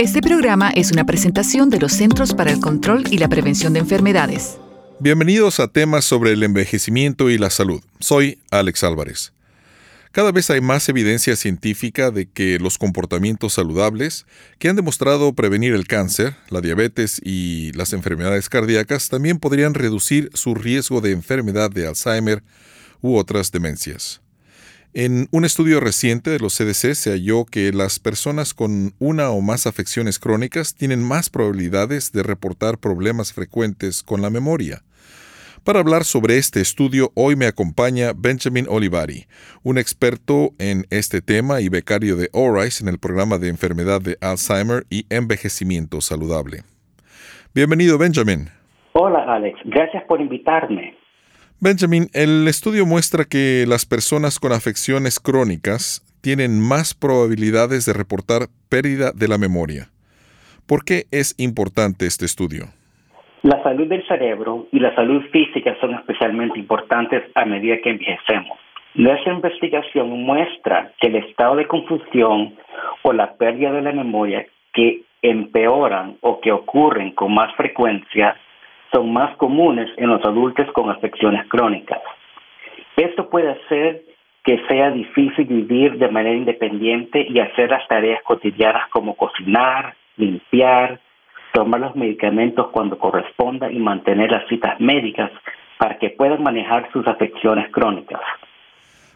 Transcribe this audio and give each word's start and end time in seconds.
Este 0.00 0.22
programa 0.22 0.70
es 0.70 0.92
una 0.92 1.04
presentación 1.04 1.68
de 1.68 1.78
los 1.78 1.92
Centros 1.92 2.32
para 2.32 2.50
el 2.50 2.60
Control 2.60 3.04
y 3.10 3.18
la 3.18 3.28
Prevención 3.28 3.74
de 3.74 3.80
Enfermedades. 3.80 4.56
Bienvenidos 4.98 5.60
a 5.60 5.68
temas 5.68 6.06
sobre 6.06 6.32
el 6.32 6.42
envejecimiento 6.42 7.28
y 7.28 7.36
la 7.36 7.50
salud. 7.50 7.82
Soy 7.98 8.38
Alex 8.50 8.82
Álvarez. 8.82 9.34
Cada 10.10 10.32
vez 10.32 10.48
hay 10.48 10.62
más 10.62 10.88
evidencia 10.88 11.36
científica 11.36 12.10
de 12.10 12.24
que 12.24 12.58
los 12.58 12.78
comportamientos 12.78 13.52
saludables, 13.52 14.24
que 14.58 14.70
han 14.70 14.76
demostrado 14.76 15.34
prevenir 15.34 15.74
el 15.74 15.86
cáncer, 15.86 16.34
la 16.48 16.62
diabetes 16.62 17.20
y 17.22 17.72
las 17.72 17.92
enfermedades 17.92 18.48
cardíacas, 18.48 19.10
también 19.10 19.38
podrían 19.38 19.74
reducir 19.74 20.30
su 20.32 20.54
riesgo 20.54 21.02
de 21.02 21.12
enfermedad 21.12 21.70
de 21.70 21.86
Alzheimer 21.86 22.42
u 23.02 23.16
otras 23.16 23.52
demencias. 23.52 24.22
En 24.92 25.28
un 25.30 25.44
estudio 25.44 25.78
reciente 25.78 26.30
de 26.30 26.40
los 26.40 26.58
CDC 26.58 26.94
se 26.94 27.12
halló 27.12 27.44
que 27.44 27.70
las 27.70 28.00
personas 28.00 28.54
con 28.54 28.92
una 28.98 29.30
o 29.30 29.40
más 29.40 29.68
afecciones 29.68 30.18
crónicas 30.18 30.74
tienen 30.74 31.06
más 31.06 31.30
probabilidades 31.30 32.10
de 32.10 32.24
reportar 32.24 32.78
problemas 32.78 33.32
frecuentes 33.32 34.02
con 34.02 34.20
la 34.20 34.30
memoria. 34.30 34.82
Para 35.64 35.78
hablar 35.78 36.02
sobre 36.02 36.38
este 36.38 36.60
estudio, 36.60 37.12
hoy 37.14 37.36
me 37.36 37.46
acompaña 37.46 38.12
Benjamin 38.16 38.66
Olivari, 38.68 39.26
un 39.62 39.78
experto 39.78 40.50
en 40.58 40.86
este 40.90 41.22
tema 41.22 41.60
y 41.60 41.68
becario 41.68 42.16
de 42.16 42.28
ORISE 42.32 42.82
en 42.82 42.88
el 42.88 42.98
programa 42.98 43.38
de 43.38 43.48
enfermedad 43.48 44.00
de 44.00 44.16
Alzheimer 44.20 44.86
y 44.90 45.04
envejecimiento 45.08 46.00
saludable. 46.00 46.62
Bienvenido, 47.54 47.96
Benjamin. 47.96 48.48
Hola, 48.94 49.22
Alex. 49.28 49.60
Gracias 49.66 50.02
por 50.08 50.20
invitarme. 50.20 50.99
Benjamin, 51.62 52.08
el 52.14 52.48
estudio 52.48 52.86
muestra 52.86 53.24
que 53.28 53.66
las 53.68 53.84
personas 53.84 54.40
con 54.40 54.52
afecciones 54.52 55.20
crónicas 55.20 56.00
tienen 56.22 56.58
más 56.58 56.94
probabilidades 56.94 57.84
de 57.84 57.92
reportar 57.92 58.48
pérdida 58.70 59.12
de 59.12 59.28
la 59.28 59.36
memoria. 59.36 59.92
¿Por 60.66 60.86
qué 60.86 61.04
es 61.12 61.38
importante 61.38 62.06
este 62.06 62.24
estudio? 62.24 62.72
La 63.42 63.62
salud 63.62 63.86
del 63.88 64.06
cerebro 64.08 64.68
y 64.72 64.80
la 64.80 64.94
salud 64.94 65.22
física 65.32 65.76
son 65.82 65.92
especialmente 65.96 66.58
importantes 66.58 67.24
a 67.34 67.44
medida 67.44 67.76
que 67.84 67.90
envejecemos. 67.90 68.58
Nuestra 68.94 69.34
investigación 69.34 70.08
muestra 70.08 70.92
que 70.98 71.08
el 71.08 71.16
estado 71.16 71.56
de 71.56 71.68
confusión 71.68 72.54
o 73.02 73.12
la 73.12 73.34
pérdida 73.34 73.70
de 73.72 73.82
la 73.82 73.92
memoria 73.92 74.46
que 74.72 75.02
empeoran 75.20 76.16
o 76.22 76.40
que 76.40 76.52
ocurren 76.52 77.12
con 77.12 77.34
más 77.34 77.54
frecuencia 77.54 78.34
son 78.92 79.12
más 79.12 79.36
comunes 79.36 79.88
en 79.96 80.08
los 80.08 80.24
adultos 80.24 80.66
con 80.72 80.90
afecciones 80.90 81.46
crónicas. 81.48 82.00
Esto 82.96 83.28
puede 83.30 83.50
hacer 83.50 84.02
que 84.44 84.60
sea 84.68 84.90
difícil 84.90 85.44
vivir 85.44 85.98
de 85.98 86.08
manera 86.08 86.34
independiente 86.34 87.26
y 87.28 87.40
hacer 87.40 87.70
las 87.70 87.86
tareas 87.88 88.22
cotidianas 88.22 88.88
como 88.90 89.14
cocinar, 89.14 89.94
limpiar, 90.16 91.00
tomar 91.52 91.80
los 91.80 91.96
medicamentos 91.96 92.68
cuando 92.72 92.98
corresponda 92.98 93.70
y 93.70 93.78
mantener 93.78 94.30
las 94.30 94.48
citas 94.48 94.80
médicas 94.80 95.30
para 95.78 95.98
que 95.98 96.10
puedan 96.10 96.42
manejar 96.42 96.90
sus 96.92 97.06
afecciones 97.06 97.70
crónicas. 97.70 98.20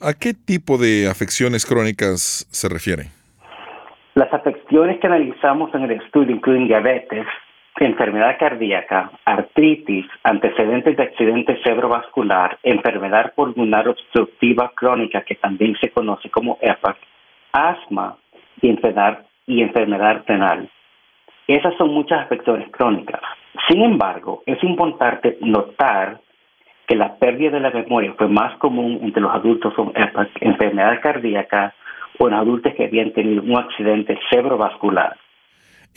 ¿A 0.00 0.12
qué 0.12 0.34
tipo 0.34 0.76
de 0.76 1.08
afecciones 1.08 1.64
crónicas 1.64 2.46
se 2.50 2.68
refiere? 2.68 3.04
Las 4.14 4.32
afecciones 4.32 4.98
que 5.00 5.06
analizamos 5.06 5.74
en 5.74 5.84
el 5.84 5.90
estudio 5.92 6.34
incluyen 6.34 6.66
diabetes, 6.66 7.26
enfermedad 7.84 8.38
cardíaca, 8.38 9.10
artritis, 9.24 10.06
antecedentes 10.22 10.96
de 10.96 11.02
accidente 11.02 11.60
cerebrovascular, 11.62 12.58
enfermedad 12.62 13.34
pulmonar 13.34 13.88
obstructiva 13.88 14.72
crónica, 14.74 15.22
que 15.22 15.34
también 15.34 15.76
se 15.80 15.90
conoce 15.90 16.30
como 16.30 16.58
EPAC, 16.62 16.96
asma 17.52 18.16
y 18.62 18.70
enfermedad, 18.70 19.26
y 19.46 19.62
enfermedad 19.62 20.24
renal. 20.26 20.70
Esas 21.46 21.76
son 21.76 21.92
muchas 21.92 22.22
afecciones 22.22 22.68
crónicas. 22.70 23.20
Sin 23.68 23.82
embargo, 23.82 24.42
es 24.46 24.62
importante 24.64 25.36
notar 25.40 26.20
que 26.86 26.96
la 26.96 27.16
pérdida 27.16 27.50
de 27.52 27.60
la 27.60 27.70
memoria 27.70 28.14
fue 28.16 28.28
más 28.28 28.56
común 28.58 29.00
entre 29.02 29.22
los 29.22 29.34
adultos 29.34 29.74
con 29.74 29.92
EPAC, 29.94 30.30
enfermedad 30.40 31.00
cardíaca 31.00 31.74
o 32.18 32.28
en 32.28 32.34
adultos 32.34 32.72
que 32.74 32.84
habían 32.84 33.12
tenido 33.12 33.42
un 33.42 33.56
accidente 33.56 34.18
cerebrovascular. 34.30 35.16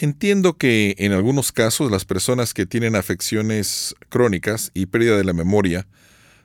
Entiendo 0.01 0.53
que 0.57 0.95
en 0.97 1.11
algunos 1.11 1.51
casos 1.51 1.91
las 1.91 2.05
personas 2.05 2.53
que 2.53 2.65
tienen 2.65 2.95
afecciones 2.95 3.95
crónicas 4.07 4.71
y 4.73 4.85
pérdida 4.85 5.17
de 5.17 5.25
la 5.25 5.33
memoria 5.33 5.83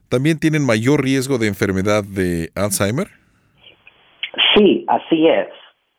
también 0.09 0.41
tienen 0.41 0.67
mayor 0.67 1.05
riesgo 1.05 1.39
de 1.39 1.47
enfermedad 1.47 2.03
de 2.03 2.51
Alzheimer. 2.57 3.07
Sí, 4.57 4.85
así 4.89 5.29
es. 5.29 5.47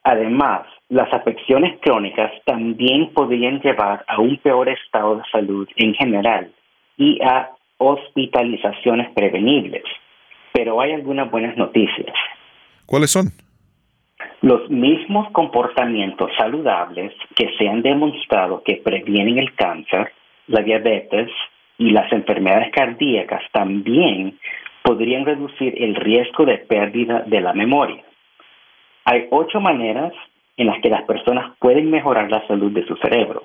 Además, 0.04 0.68
las 0.90 1.12
afecciones 1.14 1.80
crónicas 1.82 2.30
también 2.46 3.14
podrían 3.14 3.62
llevar 3.62 4.04
a 4.10 4.20
un 4.20 4.38
peor 4.38 4.68
estado 4.68 5.16
de 5.16 5.24
salud 5.32 5.68
en 5.78 5.94
general 5.94 6.54
y 6.98 7.22
a 7.24 7.52
hospitalizaciones 7.78 9.14
prevenibles. 9.16 9.84
Pero 10.54 10.82
hay 10.82 10.92
algunas 10.92 11.32
buenas 11.32 11.56
noticias. 11.56 12.14
¿Cuáles 12.86 13.12
son? 13.12 13.45
Los 14.42 14.70
mismos 14.70 15.30
comportamientos 15.32 16.30
saludables 16.38 17.14
que 17.36 17.50
se 17.58 17.68
han 17.68 17.82
demostrado 17.82 18.62
que 18.64 18.82
previenen 18.84 19.40
el 19.40 19.54
cáncer, 19.56 20.12
la 20.48 20.62
diabetes 20.62 21.30
y 21.78 21.92
las 21.92 22.12
enfermedades 22.12 22.72
cardíacas 22.72 23.44
también 23.52 24.38
podrían 24.84 25.26
reducir 25.26 25.82
el 25.82 25.96
riesgo 25.96 26.46
de 26.46 26.60
pérdida 26.60 27.24
de 27.26 27.42
la 27.42 27.54
memoria. 27.54 28.04
Hay 29.06 29.28
ocho 29.32 29.60
maneras 29.60 30.14
en 30.58 30.68
las 30.68 30.80
que 30.82 30.90
las 30.90 31.04
personas 31.04 31.56
pueden 31.60 31.90
mejorar 31.90 32.30
la 32.30 32.46
salud 32.48 32.72
de 32.72 32.86
su 32.86 32.96
cerebro. 32.98 33.44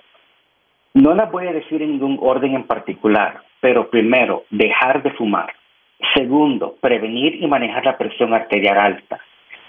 No 0.94 1.14
las 1.14 1.30
voy 1.30 1.46
a 1.46 1.52
decir 1.52 1.82
en 1.82 1.92
ningún 1.92 2.18
orden 2.20 2.54
en 2.54 2.64
particular, 2.64 3.42
pero 3.60 3.90
primero, 3.90 4.44
dejar 4.50 5.02
de 5.02 5.12
fumar. 5.12 5.52
Segundo, 6.14 6.76
prevenir 6.80 7.42
y 7.42 7.46
manejar 7.46 7.84
la 7.84 7.96
presión 7.96 8.34
arterial 8.34 8.78
alta. 8.78 9.20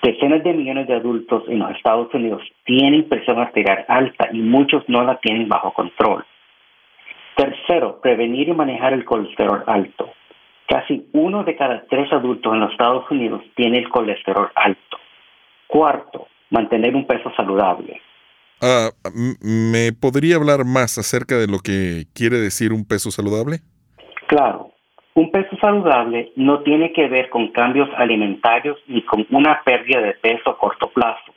Decenas 0.02 0.44
de 0.44 0.54
millones 0.54 0.88
de 0.88 0.96
adultos 0.96 1.44
en 1.48 1.60
los 1.60 1.72
Estados 1.72 2.12
Unidos 2.14 2.42
tienen 2.66 3.08
presión 3.08 3.38
arterial 3.40 3.86
alta 3.88 4.30
y 4.32 4.40
muchos 4.40 4.84
no 4.88 5.04
la 5.04 5.20
tienen 5.20 5.48
bajo 5.48 5.72
control. 5.74 6.26
Tercero, 7.36 8.00
prevenir 8.02 8.50
y 8.50 8.54
manejar 8.54 8.94
el 8.94 9.06
colesterol 9.06 9.64
alto. 9.68 10.12
Casi 10.68 11.08
uno 11.14 11.44
de 11.44 11.56
cada 11.56 11.86
tres 11.90 12.12
adultos 12.12 12.54
en 12.54 12.62
los 12.62 12.72
Estados 12.72 13.10
Unidos 13.12 13.44
tiene 13.56 13.80
el 13.80 13.90
colesterol 13.90 14.50
alto. 14.56 14.98
Cuarto, 15.68 16.28
mantener 16.50 16.96
un 16.96 17.06
peso 17.06 17.32
saludable. 17.36 18.02
Ah, 18.62 18.90
¿Me 19.42 19.92
podría 19.92 20.36
hablar 20.36 20.66
más 20.66 20.98
acerca 20.98 21.36
de 21.36 21.48
lo 21.48 21.60
que 21.60 22.06
quiere 22.14 22.38
decir 22.38 22.74
un 22.74 22.86
peso 22.86 23.12
saludable? 23.12 23.60
Claro. 24.28 24.71
Un 25.14 25.30
peso 25.32 25.58
saludable 25.60 26.32
no 26.36 26.62
tiene 26.62 26.94
que 26.94 27.08
ver 27.08 27.30
con 27.30 27.50
cambios 27.50 27.90
alimentarios 27.98 28.78
ni 28.88 29.02
con 29.02 29.26
una 29.30 29.62
pérdida 29.64 30.02
de 30.02 30.14
peso 30.14 30.50
a 30.50 30.58
corto 30.58 30.90
plazo. 30.90 31.34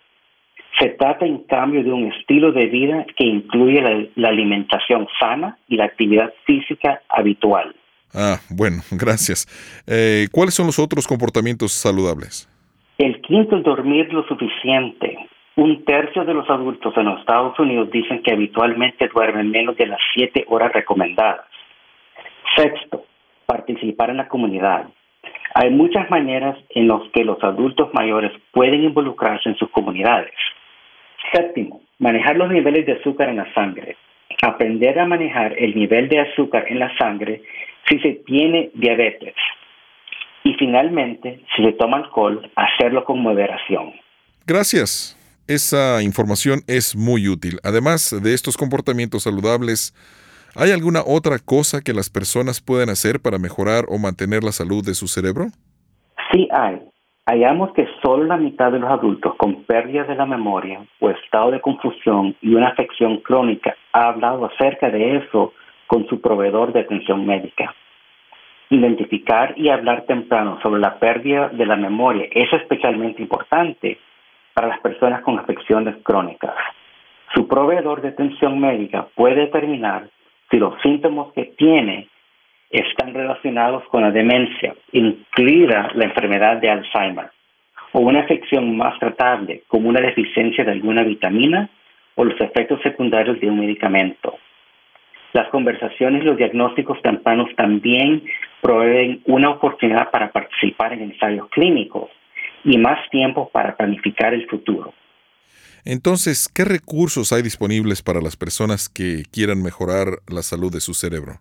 Se 0.78 0.90
trata 0.90 1.26
en 1.26 1.38
cambio 1.44 1.82
de 1.82 1.92
un 1.92 2.12
estilo 2.12 2.52
de 2.52 2.66
vida 2.66 3.06
que 3.16 3.24
incluye 3.24 4.08
la, 4.16 4.28
alimentación 4.28 5.08
sana 5.18 5.58
y 5.68 5.76
la 5.76 5.84
actividad 5.84 6.32
física 6.44 7.02
habitual. 7.08 7.74
Ah, 8.12 8.38
bueno, 8.50 8.82
gracias. 8.92 9.46
Eh, 9.86 10.26
¿Cuáles 10.32 10.54
son 10.54 10.66
los 10.66 10.78
otros 10.78 11.06
comportamientos 11.06 11.72
saludables? 11.72 12.48
El 12.98 13.20
quinto 13.22 13.56
es 13.56 13.64
dormir 13.64 14.12
lo 14.12 14.24
suficiente. 14.26 15.18
Un 15.56 15.84
tercio 15.84 16.24
de 16.24 16.34
los 16.34 16.48
adultos 16.48 16.96
en 16.96 17.06
los 17.06 17.20
Estados 17.20 17.58
Unidos 17.58 17.90
dicen 17.90 18.22
que 18.22 18.32
habitualmente 18.32 19.08
duermen 19.08 19.50
menos 19.50 19.76
de 19.76 19.86
las 19.86 20.00
siete 20.12 20.44
horas 20.48 20.72
recomendadas. 20.72 21.46
Sexto, 22.56 23.04
participar 23.64 24.10
en 24.10 24.18
la 24.18 24.28
comunidad. 24.28 24.86
Hay 25.54 25.70
muchas 25.70 26.10
maneras 26.10 26.56
en 26.70 26.88
las 26.88 27.00
que 27.12 27.24
los 27.24 27.42
adultos 27.42 27.90
mayores 27.94 28.32
pueden 28.52 28.82
involucrarse 28.84 29.48
en 29.48 29.56
sus 29.56 29.70
comunidades. 29.70 30.34
Séptimo, 31.32 31.80
manejar 31.98 32.36
los 32.36 32.50
niveles 32.50 32.86
de 32.86 32.92
azúcar 32.92 33.28
en 33.28 33.36
la 33.36 33.54
sangre. 33.54 33.96
Aprender 34.42 34.98
a 34.98 35.06
manejar 35.06 35.54
el 35.58 35.74
nivel 35.74 36.08
de 36.08 36.20
azúcar 36.20 36.66
en 36.68 36.78
la 36.80 36.94
sangre 36.98 37.42
si 37.88 37.98
se 38.00 38.22
tiene 38.26 38.70
diabetes. 38.74 39.34
Y 40.42 40.54
finalmente, 40.54 41.40
si 41.56 41.64
se 41.64 41.72
toma 41.72 41.98
alcohol, 41.98 42.50
hacerlo 42.56 43.04
con 43.04 43.20
moderación. 43.20 43.92
Gracias. 44.46 45.18
Esa 45.46 46.02
información 46.02 46.60
es 46.66 46.96
muy 46.96 47.28
útil. 47.28 47.58
Además 47.62 48.14
de 48.22 48.34
estos 48.34 48.56
comportamientos 48.56 49.22
saludables, 49.22 49.94
¿Hay 50.56 50.70
alguna 50.70 51.00
otra 51.04 51.38
cosa 51.44 51.80
que 51.80 51.92
las 51.92 52.10
personas 52.10 52.60
pueden 52.60 52.88
hacer 52.88 53.18
para 53.20 53.38
mejorar 53.38 53.86
o 53.88 53.98
mantener 53.98 54.44
la 54.44 54.52
salud 54.52 54.84
de 54.84 54.94
su 54.94 55.08
cerebro? 55.08 55.46
Sí 56.30 56.48
hay. 56.52 56.80
Hallamos 57.26 57.72
que 57.72 57.88
solo 58.02 58.24
la 58.24 58.36
mitad 58.36 58.70
de 58.70 58.78
los 58.78 58.88
adultos 58.88 59.34
con 59.36 59.64
pérdida 59.64 60.04
de 60.04 60.14
la 60.14 60.26
memoria 60.26 60.84
o 61.00 61.10
estado 61.10 61.50
de 61.50 61.60
confusión 61.60 62.36
y 62.40 62.54
una 62.54 62.68
afección 62.68 63.16
crónica 63.18 63.74
ha 63.92 64.08
hablado 64.10 64.44
acerca 64.44 64.90
de 64.90 65.16
eso 65.16 65.52
con 65.88 66.06
su 66.06 66.20
proveedor 66.20 66.72
de 66.72 66.80
atención 66.80 67.26
médica. 67.26 67.74
Identificar 68.70 69.54
y 69.56 69.70
hablar 69.70 70.04
temprano 70.06 70.60
sobre 70.62 70.80
la 70.80 71.00
pérdida 71.00 71.48
de 71.48 71.66
la 71.66 71.76
memoria 71.76 72.28
es 72.30 72.52
especialmente 72.52 73.22
importante 73.22 73.98
para 74.52 74.68
las 74.68 74.78
personas 74.80 75.22
con 75.22 75.36
afecciones 75.36 75.96
crónicas. 76.04 76.54
Su 77.34 77.48
proveedor 77.48 78.02
de 78.02 78.10
atención 78.10 78.60
médica 78.60 79.08
puede 79.16 79.46
determinar 79.46 80.08
si 80.54 80.60
los 80.60 80.80
síntomas 80.82 81.32
que 81.34 81.46
tiene 81.56 82.06
están 82.70 83.12
relacionados 83.12 83.82
con 83.88 84.02
la 84.02 84.12
demencia, 84.12 84.74
incluida 84.92 85.90
la 85.94 86.04
enfermedad 86.04 86.58
de 86.58 86.70
Alzheimer, 86.70 87.30
o 87.92 87.98
una 88.00 88.20
afección 88.20 88.76
más 88.76 88.96
tratable, 89.00 89.62
como 89.66 89.88
una 89.88 90.00
deficiencia 90.00 90.64
de 90.64 90.70
alguna 90.70 91.02
vitamina 91.02 91.68
o 92.14 92.24
los 92.24 92.40
efectos 92.40 92.80
secundarios 92.82 93.40
de 93.40 93.48
un 93.48 93.58
medicamento. 93.58 94.38
Las 95.32 95.48
conversaciones 95.48 96.22
y 96.22 96.26
los 96.26 96.36
diagnósticos 96.36 97.02
tempranos 97.02 97.48
también 97.56 98.22
proveen 98.60 99.22
una 99.26 99.50
oportunidad 99.50 100.12
para 100.12 100.30
participar 100.30 100.92
en 100.92 101.02
ensayos 101.02 101.48
clínicos 101.50 102.10
y 102.62 102.78
más 102.78 103.08
tiempo 103.10 103.50
para 103.52 103.76
planificar 103.76 104.32
el 104.32 104.46
futuro. 104.46 104.94
Entonces, 105.84 106.48
¿qué 106.48 106.64
recursos 106.64 107.32
hay 107.32 107.42
disponibles 107.42 108.02
para 108.02 108.22
las 108.22 108.36
personas 108.36 108.88
que 108.88 109.24
quieran 109.30 109.62
mejorar 109.62 110.20
la 110.28 110.42
salud 110.42 110.72
de 110.72 110.80
su 110.80 110.94
cerebro? 110.94 111.40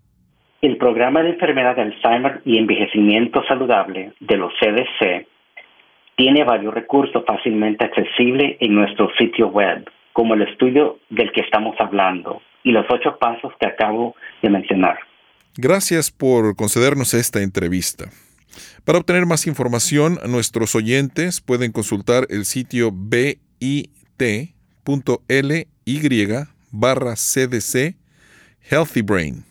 El 0.61 0.77
programa 0.77 1.23
de 1.23 1.29
enfermedad 1.29 1.75
de 1.75 1.83
Alzheimer 1.83 2.41
y 2.45 2.57
envejecimiento 2.57 3.41
saludable 3.47 4.13
de 4.19 4.37
los 4.37 4.51
CDC 4.59 5.27
tiene 6.17 6.43
varios 6.43 6.73
recursos 6.73 7.23
fácilmente 7.25 7.85
accesibles 7.85 8.57
en 8.59 8.75
nuestro 8.75 9.09
sitio 9.17 9.47
web, 9.47 9.85
como 10.11 10.33
el 10.33 10.41
estudio 10.43 10.99
del 11.09 11.31
que 11.31 11.41
estamos 11.41 11.75
hablando 11.79 12.41
y 12.63 12.71
los 12.71 12.85
ocho 12.89 13.17
pasos 13.19 13.51
que 13.59 13.65
acabo 13.65 14.15
de 14.41 14.49
mencionar. 14.49 14.97
Gracias 15.55 16.11
por 16.11 16.55
concedernos 16.55 17.13
esta 17.13 17.41
entrevista. 17.41 18.05
Para 18.85 18.99
obtener 18.99 19.25
más 19.25 19.47
información, 19.47 20.17
nuestros 20.27 20.75
oyentes 20.75 21.41
pueden 21.41 21.71
consultar 21.71 22.25
el 22.29 22.45
sitio 22.45 22.91
bit.ly 24.23 25.67
barra 26.71 27.15
cdc 27.15 27.95
Healthy 28.69 29.01
Brain 29.01 29.43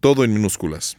todo 0.00 0.24
en 0.24 0.32
minúsculas. 0.32 0.96